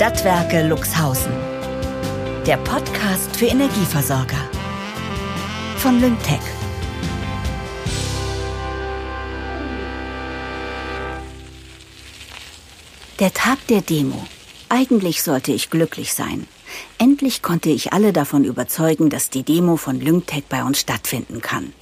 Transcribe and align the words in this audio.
Stadtwerke 0.00 0.66
Luxhausen. 0.66 1.30
Der 2.46 2.56
Podcast 2.56 3.36
für 3.36 3.44
Energieversorger. 3.44 4.48
Von 5.76 6.00
Lyngtech. 6.00 6.40
Der 13.18 13.34
Tag 13.34 13.58
der 13.66 13.82
Demo. 13.82 14.24
Eigentlich 14.70 15.22
sollte 15.22 15.52
ich 15.52 15.68
glücklich 15.68 16.14
sein. 16.14 16.48
Endlich 16.96 17.42
konnte 17.42 17.68
ich 17.68 17.92
alle 17.92 18.14
davon 18.14 18.44
überzeugen, 18.44 19.10
dass 19.10 19.28
die 19.28 19.42
Demo 19.42 19.76
von 19.76 20.00
Lyngtech 20.00 20.44
bei 20.48 20.64
uns 20.64 20.80
stattfinden 20.80 21.42
kann. 21.42 21.74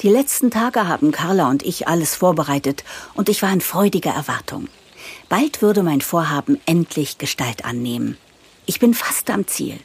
Die 0.00 0.08
letzten 0.08 0.50
Tage 0.50 0.88
haben 0.88 1.12
Carla 1.12 1.48
und 1.48 1.62
ich 1.62 1.86
alles 1.86 2.16
vorbereitet 2.16 2.82
und 3.14 3.28
ich 3.28 3.40
war 3.40 3.52
in 3.52 3.60
freudiger 3.60 4.10
Erwartung. 4.10 4.66
Bald 5.28 5.62
würde 5.62 5.82
mein 5.82 6.00
Vorhaben 6.00 6.60
endlich 6.66 7.18
Gestalt 7.18 7.64
annehmen. 7.64 8.16
Ich 8.66 8.80
bin 8.80 8.94
fast 8.94 9.30
am 9.30 9.46
Ziel. 9.46 9.78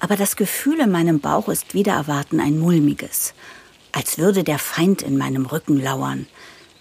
Aber 0.00 0.16
das 0.16 0.36
Gefühl 0.36 0.80
in 0.80 0.90
meinem 0.90 1.20
Bauch 1.20 1.48
ist 1.48 1.74
wieder 1.74 1.92
erwarten 1.92 2.40
ein 2.40 2.58
mulmiges, 2.58 3.34
als 3.92 4.18
würde 4.18 4.44
der 4.44 4.58
Feind 4.58 5.02
in 5.02 5.18
meinem 5.18 5.46
Rücken 5.46 5.80
lauern. 5.82 6.26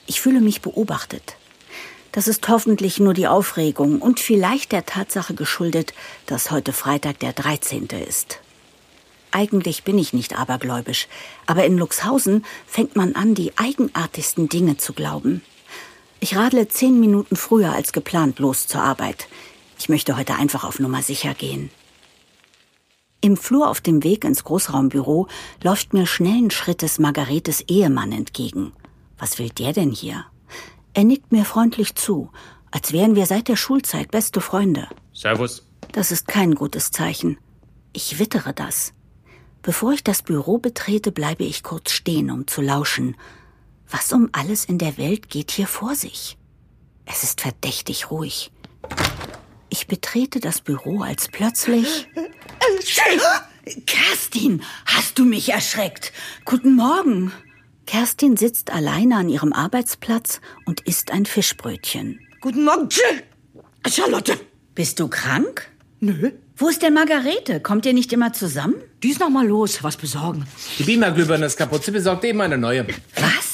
Ich 0.06 0.22
fühle 0.22 0.40
mich 0.40 0.62
beobachtet. 0.62 1.36
Das 2.12 2.28
ist 2.28 2.48
hoffentlich 2.48 3.00
nur 3.00 3.14
die 3.14 3.28
Aufregung 3.28 4.02
und 4.02 4.20
vielleicht 4.20 4.72
der 4.72 4.86
Tatsache 4.86 5.34
geschuldet, 5.34 5.94
dass 6.26 6.52
heute 6.52 6.74
Freitag 6.74 7.20
der 7.20 7.34
13. 7.34 7.88
ist. 8.08 8.40
Eigentlich 9.32 9.84
bin 9.84 10.00
ich 10.00 10.14
nicht 10.14 10.38
abergläubisch, 10.38 11.08
aber 11.46 11.66
in 11.66 11.78
Luxhausen 11.78 12.46
fängt 12.66 12.96
man 12.96 13.14
an, 13.14 13.36
die 13.36 13.58
eigenartigsten 13.58 14.50
Dinge 14.50 14.78
zu 14.78 14.94
glauben. 14.94 15.44
Ich 16.20 16.36
radle 16.36 16.68
zehn 16.68 17.00
Minuten 17.00 17.36
früher 17.36 17.74
als 17.74 17.92
geplant 17.92 18.40
los 18.40 18.68
zur 18.68 18.82
Arbeit. 18.82 19.28
Ich 19.78 19.90
möchte 19.90 20.18
heute 20.18 20.36
einfach 20.36 20.64
auf 20.64 20.80
Nummer 20.80 21.02
sicher 21.02 21.34
gehen. 21.34 21.70
Im 23.22 23.38
Flur 23.38 23.70
auf 23.70 23.82
dem 23.82 24.04
Weg 24.04 24.24
ins 24.24 24.44
Großraumbüro 24.44 25.28
läuft 25.64 25.94
mir 25.94 26.06
schnellen 26.06 26.52
Schrittes 26.52 27.00
Margaretes 27.00 27.62
Ehemann 27.68 28.12
entgegen. 28.12 28.74
Was 29.18 29.40
will 29.40 29.50
der 29.50 29.74
denn 29.74 29.92
hier? 29.92 30.26
Er 30.94 31.04
nickt 31.04 31.32
mir 31.32 31.46
freundlich 31.46 31.96
zu, 31.96 32.32
als 32.72 32.94
wären 32.94 33.16
wir 33.16 33.26
seit 33.26 33.48
der 33.48 33.56
Schulzeit 33.56 34.12
beste 34.12 34.42
Freunde. 34.42 34.88
Servus. 35.14 35.68
Das 35.92 36.12
ist 36.12 36.28
kein 36.28 36.56
gutes 36.56 36.92
Zeichen. 36.92 37.38
Ich 37.94 38.20
wittere 38.20 38.54
das. 38.54 38.94
Bevor 39.62 39.94
ich 39.94 40.04
das 40.04 40.22
Büro 40.22 40.58
betrete, 40.58 41.12
bleibe 41.12 41.44
ich 41.44 41.64
kurz 41.64 41.92
stehen, 41.92 42.32
um 42.32 42.48
zu 42.48 42.62
lauschen. 42.62 43.16
Was 43.90 44.12
um 44.12 44.30
alles 44.34 44.66
in 44.66 44.78
der 44.78 44.98
Welt 44.98 45.30
geht 45.30 45.52
hier 45.52 45.68
vor 45.68 45.96
sich? 45.96 46.38
Es 47.06 47.24
ist 47.24 47.42
verdächtig 47.42 48.12
ruhig. 48.12 48.52
Ich 49.70 49.88
betrete 49.88 50.40
das 50.40 50.62
Büro, 50.62 51.02
als 51.02 51.30
plötzlich. 51.30 52.08
Kerstin, 53.86 54.62
hast 54.86 55.18
du 55.20 55.26
mich 55.26 55.50
erschreckt? 55.50 56.12
Guten 56.46 56.76
Morgen. 56.76 57.32
Kerstin 57.86 58.36
sitzt 58.36 58.72
alleine 58.72 59.16
an 59.16 59.30
ihrem 59.30 59.54
Arbeitsplatz 59.54 60.42
und 60.66 60.82
isst 60.82 61.12
ein 61.12 61.26
Fischbrötchen. 61.26 62.20
Guten 62.42 62.66
Morgen, 62.66 62.90
Charlotte. 63.90 64.38
Bist 64.76 65.00
du 65.00 65.08
krank? 65.08 65.70
Nö. 66.00 66.32
Wo 66.58 66.70
ist 66.70 66.82
denn 66.82 66.94
Margarete? 66.94 67.60
Kommt 67.62 67.86
ihr 67.86 67.94
nicht 67.94 68.12
immer 68.14 68.34
zusammen? 68.34 68.76
Die 69.04 69.10
ist 69.10 69.20
noch 69.20 69.30
mal 69.30 69.48
los, 69.48 69.84
was 69.84 69.96
besorgen. 69.96 70.46
Die 70.78 70.84
Beamerglühbirne 70.84 71.46
ist 71.46 71.58
kaputt. 71.58 71.84
Sie 71.84 71.92
besorgt 71.92 72.24
eben 72.26 72.42
eine 72.42 72.58
neue. 72.58 72.86
Was? 73.16 73.47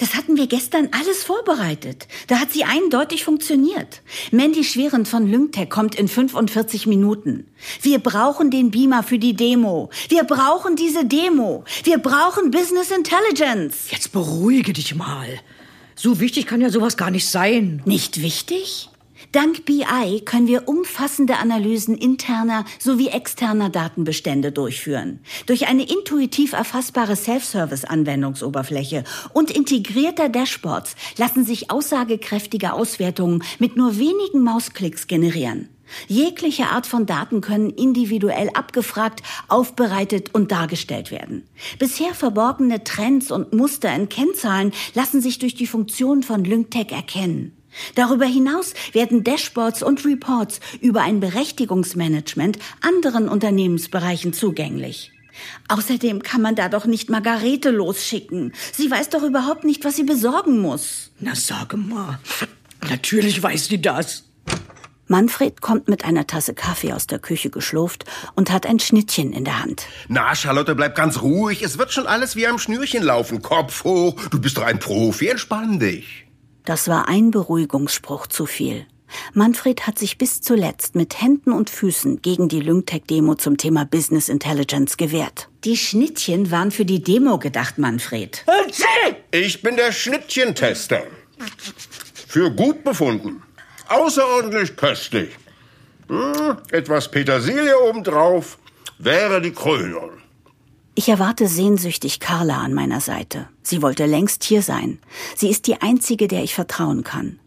Das 0.00 0.14
hatten 0.14 0.38
wir 0.38 0.46
gestern 0.46 0.88
alles 0.98 1.22
vorbereitet. 1.22 2.08
Da 2.26 2.40
hat 2.40 2.52
sie 2.52 2.64
eindeutig 2.64 3.22
funktioniert. 3.22 4.00
Mandy 4.30 4.64
Schwerend 4.64 5.06
von 5.06 5.26
Lyngtech 5.26 5.68
kommt 5.68 5.94
in 5.94 6.08
45 6.08 6.86
Minuten. 6.86 7.46
Wir 7.82 7.98
brauchen 7.98 8.50
den 8.50 8.70
Beamer 8.70 9.02
für 9.02 9.18
die 9.18 9.36
Demo. 9.36 9.90
Wir 10.08 10.24
brauchen 10.24 10.74
diese 10.74 11.04
Demo. 11.04 11.64
Wir 11.84 11.98
brauchen 11.98 12.50
Business 12.50 12.90
Intelligence. 12.90 13.90
Jetzt 13.90 14.12
beruhige 14.12 14.72
dich 14.72 14.94
mal. 14.94 15.28
So 15.96 16.18
wichtig 16.18 16.46
kann 16.46 16.62
ja 16.62 16.70
sowas 16.70 16.96
gar 16.96 17.10
nicht 17.10 17.28
sein. 17.28 17.82
Nicht 17.84 18.22
wichtig? 18.22 18.88
Dank 19.32 19.64
BI 19.64 20.22
können 20.24 20.48
wir 20.48 20.66
umfassende 20.66 21.36
Analysen 21.36 21.96
interner 21.96 22.64
sowie 22.80 23.08
externer 23.08 23.70
Datenbestände 23.70 24.50
durchführen. 24.50 25.20
Durch 25.46 25.68
eine 25.68 25.88
intuitiv 25.88 26.52
erfassbare 26.52 27.14
Self-Service-Anwendungsoberfläche 27.14 29.04
und 29.32 29.52
integrierter 29.52 30.28
Dashboards 30.28 30.96
lassen 31.16 31.44
sich 31.44 31.70
aussagekräftige 31.70 32.72
Auswertungen 32.72 33.44
mit 33.60 33.76
nur 33.76 33.98
wenigen 33.98 34.42
Mausklicks 34.42 35.06
generieren. 35.06 35.68
Jegliche 36.08 36.66
Art 36.66 36.88
von 36.88 37.06
Daten 37.06 37.40
können 37.40 37.70
individuell 37.70 38.50
abgefragt, 38.54 39.22
aufbereitet 39.46 40.34
und 40.34 40.50
dargestellt 40.50 41.12
werden. 41.12 41.44
Bisher 41.78 42.14
verborgene 42.14 42.82
Trends 42.82 43.30
und 43.30 43.52
Muster 43.52 43.94
in 43.94 44.08
Kennzahlen 44.08 44.72
lassen 44.94 45.20
sich 45.20 45.38
durch 45.38 45.54
die 45.54 45.68
Funktion 45.68 46.24
von 46.24 46.44
LyncTech 46.44 46.90
erkennen. 46.90 47.59
Darüber 47.94 48.26
hinaus 48.26 48.74
werden 48.92 49.24
Dashboards 49.24 49.82
und 49.82 50.04
Reports 50.04 50.60
über 50.80 51.02
ein 51.02 51.20
Berechtigungsmanagement 51.20 52.58
anderen 52.80 53.28
Unternehmensbereichen 53.28 54.32
zugänglich. 54.32 55.12
Außerdem 55.68 56.22
kann 56.22 56.42
man 56.42 56.54
da 56.54 56.68
doch 56.68 56.86
nicht 56.86 57.08
Margarete 57.08 57.70
losschicken. 57.70 58.52
Sie 58.72 58.90
weiß 58.90 59.10
doch 59.10 59.22
überhaupt 59.22 59.64
nicht, 59.64 59.84
was 59.84 59.96
sie 59.96 60.04
besorgen 60.04 60.60
muss. 60.60 61.12
Na 61.20 61.34
sage 61.34 61.76
mal, 61.76 62.18
natürlich 62.88 63.42
weiß 63.42 63.66
sie 63.66 63.80
das. 63.80 64.24
Manfred 65.06 65.60
kommt 65.60 65.88
mit 65.88 66.04
einer 66.04 66.28
Tasse 66.28 66.54
Kaffee 66.54 66.92
aus 66.92 67.08
der 67.08 67.18
Küche 67.18 67.50
geschlurft 67.50 68.04
und 68.36 68.52
hat 68.52 68.64
ein 68.64 68.78
Schnittchen 68.78 69.32
in 69.32 69.44
der 69.44 69.60
Hand. 69.60 69.86
Na, 70.06 70.36
Charlotte, 70.36 70.76
bleib 70.76 70.94
ganz 70.94 71.20
ruhig. 71.20 71.62
Es 71.62 71.78
wird 71.78 71.92
schon 71.92 72.06
alles 72.06 72.36
wie 72.36 72.46
am 72.46 72.60
Schnürchen 72.60 73.02
laufen. 73.02 73.42
Kopf 73.42 73.82
hoch. 73.82 74.14
Du 74.30 74.40
bist 74.40 74.56
doch 74.56 74.62
ein 74.62 74.78
Profi. 74.78 75.26
Entspann 75.26 75.80
dich. 75.80 76.29
Das 76.70 76.86
war 76.86 77.08
ein 77.08 77.32
Beruhigungsspruch 77.32 78.28
zu 78.28 78.46
viel. 78.46 78.86
Manfred 79.34 79.88
hat 79.88 79.98
sich 79.98 80.18
bis 80.18 80.40
zuletzt 80.40 80.94
mit 80.94 81.20
Händen 81.20 81.50
und 81.50 81.68
Füßen 81.68 82.22
gegen 82.22 82.48
die 82.48 82.60
Lyngtech-Demo 82.60 83.34
zum 83.34 83.56
Thema 83.56 83.84
Business 83.84 84.28
Intelligence 84.28 84.96
gewehrt. 84.96 85.48
Die 85.64 85.76
Schnittchen 85.76 86.52
waren 86.52 86.70
für 86.70 86.84
die 86.84 87.02
Demo 87.02 87.40
gedacht, 87.40 87.78
Manfred. 87.78 88.44
Ich 89.32 89.62
bin 89.62 89.74
der 89.74 89.90
Schnittchentester. 89.90 91.02
Für 92.28 92.52
gut 92.52 92.84
befunden. 92.84 93.42
Außerordentlich 93.88 94.76
köstlich. 94.76 95.30
Hm, 96.06 96.58
etwas 96.70 97.10
Petersilie 97.10 97.80
obendrauf 97.80 98.58
wäre 99.00 99.42
die 99.42 99.50
Krönung. 99.50 100.10
Ich 100.94 101.08
erwarte 101.08 101.46
sehnsüchtig 101.46 102.20
Carla 102.20 102.58
an 102.58 102.74
meiner 102.74 103.00
Seite. 103.00 103.48
Sie 103.62 103.80
wollte 103.80 104.06
längst 104.06 104.44
hier 104.44 104.62
sein. 104.62 104.98
Sie 105.36 105.48
ist 105.48 105.66
die 105.66 105.80
einzige, 105.80 106.28
der 106.28 106.42
ich 106.42 106.54
vertrauen 106.54 107.04
kann. 107.04 107.38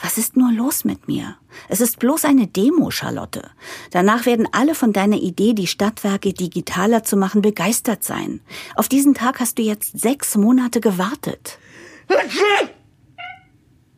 Was 0.00 0.18
ist 0.18 0.36
nur 0.36 0.52
los 0.52 0.84
mit 0.84 1.08
mir? 1.08 1.36
Es 1.68 1.80
ist 1.80 1.98
bloß 1.98 2.24
eine 2.24 2.46
Demo, 2.46 2.90
Charlotte. 2.90 3.50
Danach 3.90 4.26
werden 4.26 4.48
alle 4.52 4.74
von 4.74 4.92
deiner 4.92 5.16
Idee, 5.16 5.54
die 5.54 5.66
Stadtwerke 5.66 6.32
digitaler 6.32 7.04
zu 7.04 7.16
machen, 7.16 7.42
begeistert 7.42 8.04
sein. 8.04 8.40
Auf 8.76 8.88
diesen 8.88 9.14
Tag 9.14 9.40
hast 9.40 9.58
du 9.58 9.62
jetzt 9.62 9.98
sechs 9.98 10.36
Monate 10.36 10.80
gewartet. 10.80 11.58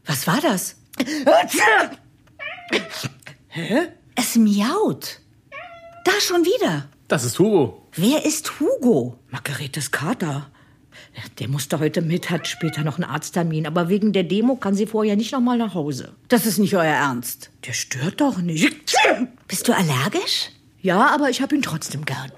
Was 0.06 0.26
war 0.26 0.40
das? 0.40 0.76
Hä? 3.48 3.88
Es 4.14 4.36
miaut. 4.36 5.20
Da 6.04 6.12
schon 6.20 6.44
wieder. 6.44 6.88
Das 7.08 7.24
ist 7.24 7.38
Hugo. 7.38 7.86
Wer 7.94 8.24
ist 8.24 8.60
Hugo? 8.60 9.18
Margaretes 9.30 9.90
Kater. 9.90 10.50
Der 11.38 11.48
musste 11.48 11.80
heute 11.80 12.00
mit, 12.00 12.30
hat 12.30 12.46
später 12.46 12.82
noch 12.82 12.96
einen 12.96 13.10
Arzttermin. 13.10 13.66
Aber 13.66 13.88
wegen 13.88 14.12
der 14.12 14.24
Demo 14.24 14.56
kann 14.56 14.74
sie 14.74 14.86
vorher 14.86 15.16
nicht 15.16 15.32
noch 15.32 15.40
mal 15.40 15.58
nach 15.58 15.74
Hause. 15.74 16.14
Das 16.28 16.46
ist 16.46 16.58
nicht 16.58 16.74
euer 16.74 16.84
Ernst. 16.84 17.50
Der 17.66 17.72
stört 17.72 18.20
doch 18.20 18.38
nicht. 18.38 18.96
Bist 19.48 19.68
du 19.68 19.74
allergisch? 19.74 20.50
Ja, 20.80 21.08
aber 21.08 21.30
ich 21.30 21.42
hab 21.42 21.52
ihn 21.52 21.62
trotzdem 21.62 22.04
gern. 22.04 22.32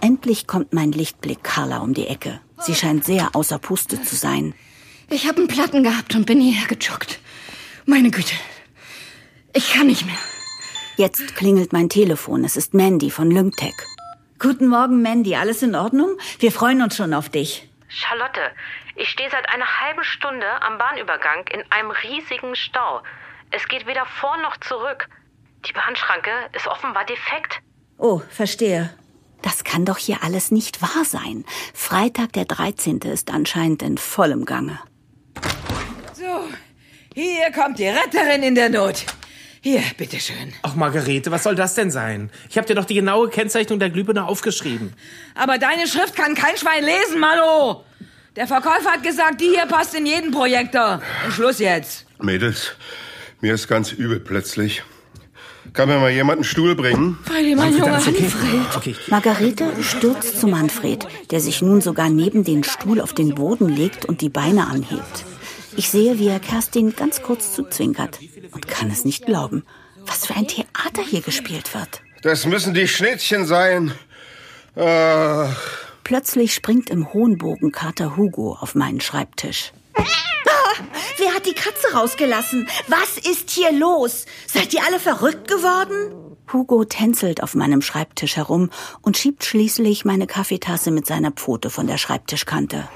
Endlich 0.00 0.46
kommt 0.46 0.72
mein 0.72 0.92
Lichtblick 0.92 1.42
Carla 1.42 1.78
um 1.78 1.94
die 1.94 2.06
Ecke. 2.06 2.40
Sie 2.60 2.74
scheint 2.74 3.04
sehr 3.04 3.34
außer 3.36 3.58
Puste 3.58 4.02
zu 4.02 4.16
sein. 4.16 4.54
Ich 5.10 5.28
habe 5.28 5.38
einen 5.38 5.48
Platten 5.48 5.82
gehabt 5.82 6.14
und 6.14 6.26
bin 6.26 6.40
hierher 6.40 6.66
gejoggt. 6.66 7.20
Meine 7.84 8.10
Güte. 8.10 8.34
Ich 9.52 9.72
kann 9.72 9.86
nicht 9.86 10.04
mehr. 10.04 10.16
Jetzt 10.96 11.36
klingelt 11.36 11.74
mein 11.74 11.90
Telefon. 11.90 12.42
Es 12.42 12.56
ist 12.56 12.72
Mandy 12.72 13.10
von 13.10 13.30
Lyngtech. 13.30 13.74
Guten 14.38 14.66
Morgen, 14.66 15.02
Mandy. 15.02 15.36
Alles 15.36 15.62
in 15.62 15.74
Ordnung? 15.74 16.16
Wir 16.38 16.50
freuen 16.50 16.80
uns 16.80 16.96
schon 16.96 17.12
auf 17.12 17.28
dich. 17.28 17.68
Charlotte, 17.88 18.40
ich 18.94 19.10
stehe 19.10 19.28
seit 19.30 19.46
einer 19.50 19.66
halben 19.82 20.02
Stunde 20.04 20.46
am 20.62 20.78
Bahnübergang 20.78 21.46
in 21.52 21.70
einem 21.70 21.90
riesigen 21.90 22.56
Stau. 22.56 23.02
Es 23.50 23.68
geht 23.68 23.86
weder 23.86 24.06
vor 24.06 24.38
noch 24.38 24.56
zurück. 24.56 25.06
Die 25.68 25.74
Bahnschranke 25.74 26.30
ist 26.54 26.66
offenbar 26.66 27.04
defekt. 27.04 27.60
Oh, 27.98 28.22
verstehe. 28.30 28.88
Das 29.42 29.64
kann 29.64 29.84
doch 29.84 29.98
hier 29.98 30.22
alles 30.22 30.50
nicht 30.50 30.80
wahr 30.80 31.04
sein. 31.04 31.44
Freitag 31.74 32.32
der 32.32 32.46
13. 32.46 33.00
ist 33.00 33.30
anscheinend 33.30 33.82
in 33.82 33.98
vollem 33.98 34.46
Gange. 34.46 34.80
So, 36.14 36.48
hier 37.14 37.52
kommt 37.52 37.78
die 37.78 37.88
Retterin 37.88 38.42
in 38.42 38.54
der 38.54 38.70
Not. 38.70 39.04
Hier, 39.68 39.82
bitteschön. 39.96 40.52
Ach, 40.62 40.76
Margarete, 40.76 41.32
was 41.32 41.42
soll 41.42 41.56
das 41.56 41.74
denn 41.74 41.90
sein? 41.90 42.30
Ich 42.48 42.56
habe 42.56 42.68
dir 42.68 42.76
doch 42.76 42.84
die 42.84 42.94
genaue 42.94 43.28
Kennzeichnung 43.28 43.80
der 43.80 43.90
Glühbirne 43.90 44.24
aufgeschrieben. 44.24 44.92
Aber 45.34 45.58
deine 45.58 45.88
Schrift 45.88 46.14
kann 46.14 46.36
kein 46.36 46.56
Schwein 46.56 46.84
lesen, 46.84 47.18
Mano. 47.18 47.84
Der 48.36 48.46
Verkäufer 48.46 48.92
hat 48.92 49.02
gesagt, 49.02 49.40
die 49.40 49.48
hier 49.48 49.66
passt 49.66 49.92
in 49.96 50.06
jeden 50.06 50.30
Projektor. 50.30 51.02
Und 51.24 51.32
Schluss 51.32 51.58
jetzt. 51.58 52.06
Mädels, 52.22 52.76
mir 53.40 53.54
ist 53.54 53.66
ganz 53.66 53.90
übel 53.90 54.20
plötzlich. 54.20 54.84
Kann 55.72 55.88
mir 55.88 55.98
mal 55.98 56.12
jemand 56.12 56.36
einen 56.36 56.44
Stuhl 56.44 56.76
bringen? 56.76 57.18
Freddy, 57.24 57.56
mein 57.56 57.76
Junge? 57.76 57.90
Manfred. 57.90 58.76
Okay. 58.76 58.94
Margarete 59.08 59.72
stürzt 59.82 60.38
zu 60.38 60.46
Manfred, 60.46 61.08
der 61.32 61.40
sich 61.40 61.60
nun 61.60 61.80
sogar 61.80 62.08
neben 62.08 62.44
den 62.44 62.62
Stuhl 62.62 63.00
auf 63.00 63.14
den 63.14 63.34
Boden 63.34 63.68
legt 63.68 64.04
und 64.04 64.20
die 64.20 64.28
Beine 64.28 64.68
anhebt. 64.68 65.24
Ich 65.76 65.90
sehe, 65.90 66.18
wie 66.18 66.28
er 66.28 66.40
Kerstin 66.40 66.94
ganz 66.96 67.22
kurz 67.22 67.52
zuzwinkert 67.54 68.18
und 68.52 68.66
kann 68.68 68.90
es 68.90 69.04
nicht 69.04 69.26
glauben. 69.26 69.64
Was 70.06 70.26
für 70.26 70.34
ein 70.34 70.46
Theater 70.48 71.02
hier 71.04 71.20
gespielt 71.20 71.74
wird. 71.74 72.00
Das 72.22 72.46
müssen 72.46 72.74
die 72.74 72.88
Schnittchen 72.88 73.44
sein. 73.44 73.92
Äh, 74.74 75.48
Plötzlich 76.04 76.54
springt 76.54 76.90
im 76.90 77.12
hohen 77.12 77.36
Bogen 77.38 77.72
Kater 77.72 78.16
Hugo 78.16 78.56
auf 78.60 78.74
meinen 78.74 79.00
Schreibtisch. 79.00 79.72
Wer 81.18 81.34
hat 81.34 81.46
die 81.46 81.54
Katze 81.54 81.94
rausgelassen? 81.94 82.68
Was 82.88 83.16
ist 83.18 83.50
hier 83.50 83.72
los? 83.72 84.26
Seid 84.46 84.72
ihr 84.74 84.84
alle 84.86 85.00
verrückt 85.00 85.48
geworden? 85.48 86.36
Hugo 86.52 86.84
tänzelt 86.84 87.42
auf 87.42 87.54
meinem 87.54 87.82
Schreibtisch 87.82 88.36
herum 88.36 88.70
und 89.02 89.16
schiebt 89.16 89.44
schließlich 89.44 90.04
meine 90.04 90.26
Kaffeetasse 90.26 90.90
mit 90.90 91.06
seiner 91.06 91.32
Pfote 91.32 91.70
von 91.70 91.86
der 91.86 91.98
Schreibtischkante. 91.98 92.88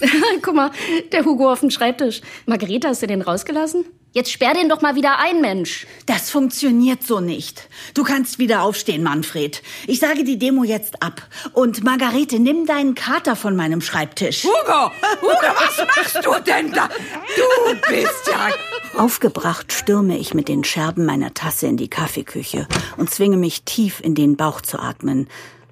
Guck 0.42 0.54
mal, 0.54 0.70
der 1.12 1.24
Hugo 1.24 1.50
auf 1.50 1.60
dem 1.60 1.70
Schreibtisch. 1.70 2.20
Margarete, 2.46 2.88
hast 2.88 3.02
du 3.02 3.06
den 3.06 3.22
rausgelassen? 3.22 3.84
Jetzt 4.14 4.30
sperr 4.30 4.54
den 4.54 4.68
doch 4.68 4.80
mal 4.80 4.94
wieder 4.94 5.18
ein, 5.18 5.40
Mensch. 5.40 5.88
Das 6.06 6.30
funktioniert 6.30 7.02
so 7.02 7.18
nicht. 7.18 7.68
Du 7.94 8.04
kannst 8.04 8.38
wieder 8.38 8.62
aufstehen, 8.62 9.02
Manfred. 9.02 9.60
Ich 9.88 9.98
sage 9.98 10.22
die 10.22 10.38
Demo 10.38 10.62
jetzt 10.62 11.02
ab. 11.02 11.22
Und 11.52 11.82
Margarete, 11.82 12.38
nimm 12.38 12.64
deinen 12.64 12.94
Kater 12.94 13.34
von 13.34 13.56
meinem 13.56 13.80
Schreibtisch. 13.80 14.44
Hugo! 14.44 14.92
Hugo, 15.20 15.34
was 15.56 15.78
machst 15.96 16.24
du 16.24 16.32
denn 16.46 16.70
da? 16.70 16.88
Du 16.88 17.92
bist 17.92 18.28
ja... 18.28 18.50
Aufgebracht 18.96 19.72
stürme 19.72 20.16
ich 20.16 20.32
mit 20.32 20.46
den 20.46 20.62
Scherben 20.62 21.04
meiner 21.04 21.34
Tasse 21.34 21.66
in 21.66 21.76
die 21.76 21.90
Kaffeeküche 21.90 22.68
und 22.96 23.10
zwinge 23.10 23.36
mich 23.36 23.64
tief 23.64 23.98
in 24.00 24.14
den 24.14 24.36
Bauch 24.36 24.60
zu 24.60 24.78
atmen, 24.78 25.26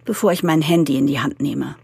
bevor 0.05 0.33
ich 0.33 0.43
mein 0.43 0.63
Handy 0.63 0.97
in 0.97 1.07
die 1.07 1.21
Hand 1.21 1.41
nehme. 1.41 1.77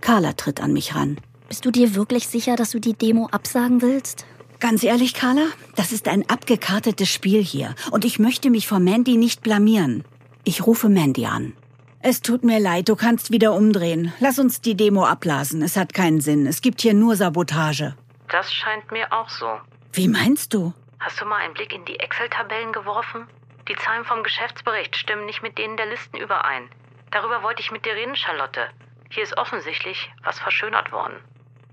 Carla 0.00 0.32
tritt 0.32 0.62
an 0.62 0.72
mich 0.72 0.94
ran. 0.94 1.18
Bist 1.50 1.64
du 1.64 1.72
dir 1.72 1.96
wirklich 1.96 2.28
sicher, 2.28 2.54
dass 2.54 2.70
du 2.70 2.78
die 2.78 2.94
Demo 2.94 3.28
absagen 3.32 3.82
willst? 3.82 4.24
Ganz 4.60 4.84
ehrlich, 4.84 5.14
Carla, 5.14 5.46
das 5.74 5.90
ist 5.90 6.06
ein 6.06 6.24
abgekartetes 6.30 7.08
Spiel 7.12 7.42
hier. 7.42 7.74
Und 7.90 8.04
ich 8.04 8.20
möchte 8.20 8.50
mich 8.50 8.68
vor 8.68 8.78
Mandy 8.78 9.16
nicht 9.16 9.42
blamieren. 9.42 10.04
Ich 10.44 10.64
rufe 10.64 10.88
Mandy 10.88 11.26
an. 11.26 11.56
Es 12.02 12.22
tut 12.22 12.44
mir 12.44 12.60
leid, 12.60 12.88
du 12.88 12.94
kannst 12.94 13.32
wieder 13.32 13.52
umdrehen. 13.52 14.12
Lass 14.20 14.38
uns 14.38 14.60
die 14.60 14.76
Demo 14.76 15.04
abblasen. 15.04 15.60
Es 15.60 15.76
hat 15.76 15.92
keinen 15.92 16.20
Sinn. 16.20 16.46
Es 16.46 16.62
gibt 16.62 16.82
hier 16.82 16.94
nur 16.94 17.16
Sabotage. 17.16 17.96
Das 18.28 18.52
scheint 18.54 18.92
mir 18.92 19.12
auch 19.12 19.28
so. 19.28 19.58
Wie 19.92 20.06
meinst 20.06 20.54
du? 20.54 20.72
Hast 21.00 21.20
du 21.20 21.24
mal 21.24 21.38
einen 21.38 21.54
Blick 21.54 21.74
in 21.74 21.84
die 21.84 21.98
Excel-Tabellen 21.98 22.72
geworfen? 22.72 23.26
Die 23.68 23.74
Zahlen 23.74 24.04
vom 24.04 24.22
Geschäftsbericht 24.22 24.94
stimmen 24.94 25.26
nicht 25.26 25.42
mit 25.42 25.58
denen 25.58 25.76
der 25.76 25.86
Listen 25.86 26.16
überein. 26.16 26.70
Darüber 27.10 27.42
wollte 27.42 27.60
ich 27.60 27.72
mit 27.72 27.84
dir 27.84 27.94
reden, 27.94 28.14
Charlotte. 28.14 28.68
Hier 29.10 29.24
ist 29.24 29.36
offensichtlich 29.36 30.12
was 30.22 30.38
verschönert 30.38 30.92
worden. 30.92 31.16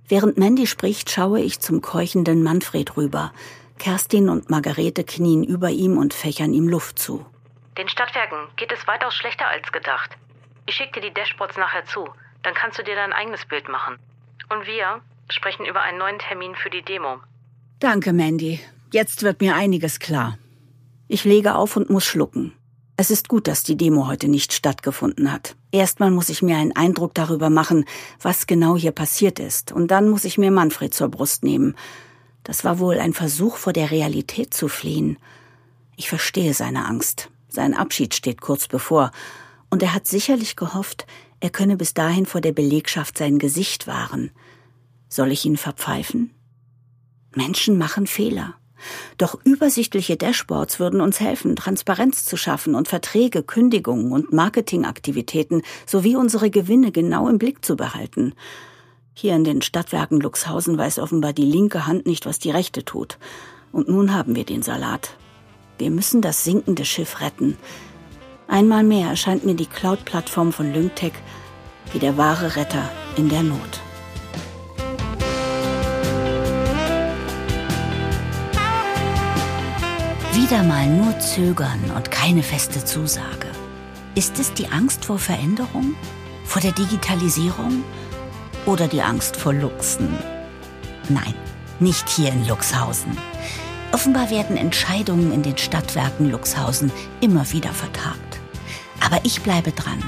Während 0.08 0.38
Mandy 0.38 0.68
spricht, 0.68 1.10
schaue 1.10 1.42
ich 1.42 1.60
zum 1.60 1.82
keuchenden 1.82 2.42
Manfred 2.44 2.96
rüber. 2.96 3.34
Kerstin 3.78 4.30
und 4.30 4.50
Margarete 4.50 5.04
knien 5.04 5.44
über 5.44 5.70
ihm 5.70 5.98
und 5.98 6.14
fächern 6.14 6.54
ihm 6.54 6.68
Luft 6.68 6.98
zu. 6.98 7.26
Den 7.78 7.90
Stadtwerken 7.90 8.40
geht 8.56 8.72
es 8.72 8.88
weitaus 8.88 9.14
schlechter 9.14 9.48
als 9.48 9.72
gedacht. 9.72 10.18
Ich 10.66 10.76
schicke 10.76 11.00
dir 11.00 11.10
die 11.10 11.14
Dashboards 11.14 11.58
nachher 11.58 11.86
zu. 11.86 12.08
Dann 12.44 12.54
kannst 12.54 12.80
du 12.80 12.84
dir 12.84 12.96
dein 12.96 13.14
eigenes 13.14 13.46
Bild 13.46 13.68
machen. 13.70 13.98
Und 14.50 14.66
wir 14.66 15.02
sprechen 15.30 15.66
über 15.66 15.82
einen 15.82 15.98
neuen 15.98 16.20
Termin 16.20 16.56
für 16.56 16.70
die 16.70 16.82
Demo. 16.82 17.20
Danke, 17.80 18.14
Mandy. 18.14 18.60
Jetzt 18.92 19.24
wird 19.24 19.42
mir 19.42 19.56
einiges 19.56 20.00
klar. 20.00 20.38
Ich 21.08 21.26
lege 21.26 21.56
auf 21.56 21.76
und 21.76 21.90
muss 21.90 22.06
schlucken. 22.06 22.57
Es 23.00 23.12
ist 23.12 23.30
gut, 23.30 23.48
dass 23.48 23.62
die 23.62 23.78
Demo 23.78 24.08
heute 24.08 24.28
nicht 24.28 24.54
stattgefunden 24.54 25.32
hat. 25.32 25.56
Erstmal 25.72 26.10
muss 26.10 26.30
ich 26.30 26.42
mir 26.42 26.58
einen 26.58 26.76
Eindruck 26.76 27.14
darüber 27.14 27.52
machen, 27.52 27.86
was 28.20 28.48
genau 28.48 28.76
hier 28.76 28.92
passiert 28.92 29.38
ist, 29.40 29.72
und 29.72 29.92
dann 29.92 30.10
muss 30.10 30.26
ich 30.26 30.40
mir 30.40 30.50
Manfred 30.50 30.96
zur 30.96 31.08
Brust 31.08 31.44
nehmen. 31.44 31.76
Das 32.44 32.64
war 32.64 32.80
wohl 32.80 32.98
ein 33.00 33.14
Versuch, 33.14 33.58
vor 33.58 33.72
der 33.72 33.92
Realität 33.92 34.52
zu 34.52 34.68
fliehen. 34.68 35.20
Ich 35.96 36.10
verstehe 36.10 36.56
seine 36.56 36.86
Angst. 36.86 37.30
Sein 37.50 37.76
Abschied 37.76 38.16
steht 38.16 38.42
kurz 38.42 38.68
bevor, 38.68 39.12
und 39.70 39.84
er 39.84 39.94
hat 39.94 40.08
sicherlich 40.08 40.56
gehofft, 40.56 41.06
er 41.40 41.52
könne 41.52 41.78
bis 41.78 41.94
dahin 41.94 42.26
vor 42.26 42.42
der 42.42 42.52
Belegschaft 42.52 43.20
sein 43.20 43.38
Gesicht 43.38 43.86
wahren. 43.86 44.32
Soll 45.08 45.32
ich 45.32 45.46
ihn 45.46 45.58
verpfeifen? 45.58 46.32
Menschen 47.36 47.78
machen 47.78 48.08
Fehler. 48.08 48.56
Doch 49.18 49.38
übersichtliche 49.44 50.18
Dashboards 50.18 50.80
würden 50.80 51.02
uns 51.02 51.20
helfen, 51.20 51.56
Transparenz 51.56 52.26
zu 52.26 52.38
schaffen 52.38 52.76
und 52.76 52.88
Verträge, 52.88 53.44
Kündigungen 53.44 54.12
und 54.12 54.34
Marketingaktivitäten 54.34 55.62
sowie 55.86 56.16
unsere 56.16 56.50
Gewinne 56.50 56.92
genau 56.92 57.28
im 57.28 57.38
Blick 57.38 57.64
zu 57.64 57.76
behalten. 57.76 58.34
Hier 59.14 59.36
in 59.36 59.44
den 59.44 59.62
Stadtwerken 59.62 60.20
Luxhausen 60.20 60.78
weiß 60.78 61.00
offenbar 61.00 61.34
die 61.34 61.46
linke 61.46 61.88
Hand 61.88 62.06
nicht, 62.06 62.26
was 62.26 62.40
die 62.40 62.52
rechte 62.52 62.86
tut. 62.86 63.18
Und 63.72 63.90
nun 63.90 64.14
haben 64.14 64.36
wir 64.36 64.46
den 64.46 64.62
Salat. 64.62 65.18
Wir 65.78 65.90
müssen 65.90 66.22
das 66.22 66.44
sinkende 66.44 66.86
Schiff 66.86 67.20
retten. 67.22 67.58
Einmal 68.48 68.84
mehr 68.84 69.10
erscheint 69.10 69.46
mir 69.46 69.56
die 69.56 69.66
Cloud-Plattform 69.66 70.54
von 70.54 70.74
Lyngtech 70.74 71.14
wie 71.94 72.00
der 72.00 72.18
wahre 72.18 72.56
Retter 72.56 72.90
in 73.18 73.30
der 73.30 73.44
Not. 73.44 73.82
Wieder 80.38 80.62
mal 80.62 80.86
nur 80.86 81.18
zögern 81.20 81.90
und 81.96 82.12
keine 82.12 82.44
feste 82.44 82.86
Zusage. 82.86 83.48
Ist 84.14 84.38
es 84.38 84.54
die 84.54 84.68
Angst 84.68 85.06
vor 85.06 85.18
Veränderung? 85.18 85.96
Vor 86.46 86.62
der 86.62 86.74
Digitalisierung? 86.74 87.84
Oder 88.68 88.88
die 88.88 89.02
Angst 89.02 89.36
vor 89.36 89.52
Luchsen? 89.52 90.16
Nein, 91.10 91.34
nicht 91.80 92.08
hier 92.08 92.32
in 92.32 92.48
Luxhausen. 92.48 93.18
Offenbar 93.92 94.30
werden 94.30 94.58
Entscheidungen 94.58 95.34
in 95.34 95.42
den 95.42 95.58
Stadtwerken 95.58 96.30
Luxhausen 96.30 96.92
immer 97.20 97.52
wieder 97.52 97.72
vertagt. 97.72 98.40
Aber 99.04 99.20
ich 99.24 99.42
bleibe 99.42 99.72
dran. 99.72 100.04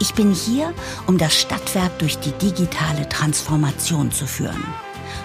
Ich 0.00 0.14
bin 0.14 0.32
hier, 0.32 0.72
um 1.06 1.18
das 1.18 1.38
Stadtwerk 1.38 1.98
durch 1.98 2.18
die 2.18 2.32
digitale 2.32 3.06
Transformation 3.10 4.12
zu 4.12 4.26
führen. 4.26 4.64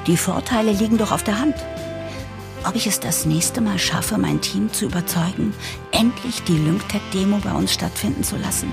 Die 0.05 0.17
Vorteile 0.17 0.73
liegen 0.73 0.97
doch 0.97 1.13
auf 1.13 1.23
der 1.23 1.39
Hand. 1.39 1.55
Ob 2.65 2.75
ich 2.75 2.87
es 2.87 3.01
das 3.01 3.25
nächste 3.25 3.59
Mal 3.59 3.77
schaffe, 3.77 4.17
mein 4.17 4.39
Team 4.39 4.71
zu 4.71 4.85
überzeugen, 4.85 5.53
endlich 5.91 6.43
die 6.43 6.57
Lyngtech-Demo 6.57 7.39
bei 7.43 7.51
uns 7.51 7.73
stattfinden 7.73 8.23
zu 8.23 8.37
lassen? 8.37 8.71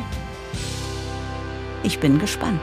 Ich 1.83 1.99
bin 1.99 2.21
gespannt. 2.21 2.61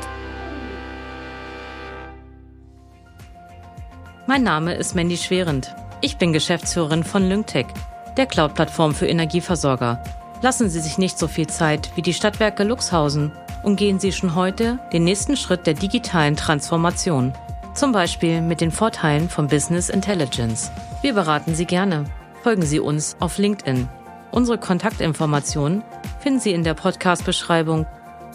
Mein 4.25 4.43
Name 4.43 4.75
ist 4.75 4.95
Mandy 4.95 5.17
Schwerend. 5.17 5.75
Ich 5.99 6.17
bin 6.17 6.31
Geschäftsführerin 6.31 7.03
von 7.03 7.27
Lyngtech, 7.27 7.67
der 8.15 8.25
Cloud-Plattform 8.25 8.95
für 8.95 9.07
Energieversorger. 9.07 10.01
Lassen 10.41 10.69
Sie 10.69 10.79
sich 10.79 10.97
nicht 10.97 11.19
so 11.19 11.27
viel 11.27 11.47
Zeit 11.47 11.91
wie 11.95 12.01
die 12.01 12.13
Stadtwerke 12.13 12.63
Luxhausen 12.63 13.33
und 13.63 13.75
gehen 13.75 13.99
Sie 13.99 14.13
schon 14.13 14.33
heute 14.33 14.79
den 14.93 15.03
nächsten 15.03 15.35
Schritt 15.35 15.67
der 15.67 15.73
digitalen 15.73 16.37
Transformation. 16.37 17.33
Zum 17.77 17.91
Beispiel 17.91 18.41
mit 18.41 18.59
den 18.59 18.71
Vorteilen 18.71 19.29
von 19.29 19.47
Business 19.47 19.89
Intelligence. 19.89 20.71
Wir 21.03 21.13
beraten 21.13 21.53
Sie 21.53 21.65
gerne. 21.65 22.05
Folgen 22.41 22.63
Sie 22.63 22.79
uns 22.79 23.15
auf 23.19 23.37
LinkedIn. 23.37 23.87
Unsere 24.31 24.57
Kontaktinformationen 24.57 25.83
finden 26.19 26.39
Sie 26.39 26.53
in 26.53 26.63
der 26.63 26.73
Podcast-Beschreibung 26.73 27.85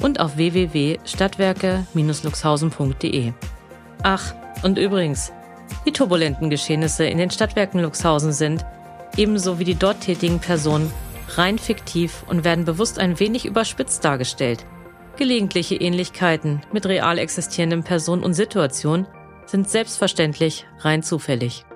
und 0.01 0.21
auf 0.21 0.37
www.stadtwerke-luxhausen.de. 0.37 3.33
Ach, 4.05 4.33
und 4.63 4.79
übrigens, 4.79 5.33
die 5.87 5.93
turbulenten 5.93 6.49
Geschehnisse 6.49 7.07
in 7.07 7.19
den 7.19 7.31
Stadtwerken 7.31 7.81
Luxhausen 7.81 8.33
sind, 8.33 8.65
ebenso 9.17 9.59
wie 9.59 9.65
die 9.65 9.75
dort 9.75 10.03
tätigen 10.03 10.39
Personen, 10.39 10.89
rein 11.31 11.59
fiktiv 11.59 12.23
und 12.29 12.45
werden 12.45 12.65
bewusst 12.65 13.01
ein 13.01 13.19
wenig 13.19 13.45
überspitzt 13.45 14.05
dargestellt. 14.05 14.65
Gelegentliche 15.17 15.75
Ähnlichkeiten 15.75 16.63
mit 16.73 16.87
real 16.87 17.19
existierenden 17.19 17.83
Personen 17.83 18.23
und 18.23 18.35
Situationen 18.35 19.09
sind 19.53 19.69
selbstverständlich 19.69 20.67
rein 20.79 21.03
zufällig. 21.03 21.67